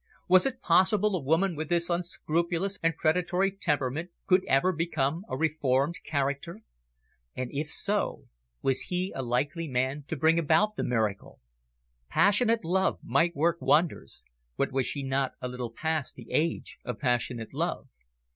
Was 0.27 0.47
it 0.47 0.63
possible 0.63 1.13
a 1.15 1.21
woman 1.21 1.55
with 1.55 1.69
this 1.69 1.87
unscrupulous 1.87 2.79
and 2.81 2.97
predatory 2.97 3.51
temperament 3.51 4.09
could 4.25 4.43
ever 4.47 4.73
become 4.73 5.23
a 5.29 5.37
reformed 5.37 5.99
character? 6.03 6.61
And, 7.35 7.51
if 7.53 7.69
so, 7.69 8.23
was 8.63 8.85
he 8.89 9.13
a 9.15 9.21
likely 9.21 9.67
man 9.67 10.05
to 10.07 10.15
bring 10.15 10.39
about 10.39 10.75
the 10.75 10.83
miracle? 10.83 11.39
Passionate 12.09 12.65
love 12.65 12.97
might 13.03 13.35
work 13.35 13.61
wonders, 13.61 14.23
but 14.57 14.71
was 14.71 14.87
she 14.87 15.03
not 15.03 15.33
a 15.39 15.47
little 15.47 15.69
past 15.71 16.15
the 16.15 16.31
age 16.31 16.79
of 16.83 16.97
passionate 16.97 17.53
love? 17.53 17.87